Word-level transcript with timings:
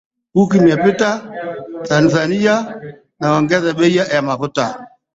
Wiki 0.35 0.57
iliyopita, 0.57 1.09
Tanzania 1.89 2.55
iliongeza 3.21 3.69
bei 3.73 3.95
ya 3.95 4.21
mafuta 4.21 4.87